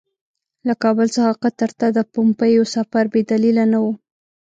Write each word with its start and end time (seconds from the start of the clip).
له 0.67 0.73
کابل 0.83 1.07
څخه 1.15 1.31
قطر 1.43 1.69
ته 1.79 1.87
د 1.97 1.99
پومپیو 2.13 2.63
سفر 2.75 3.03
بې 3.13 3.21
دلیله 3.31 3.63
نه 3.73 3.79
وو. 3.83 3.93